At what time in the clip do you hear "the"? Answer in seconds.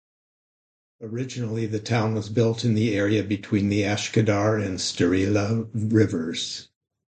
1.67-1.77, 2.73-2.95, 3.69-3.83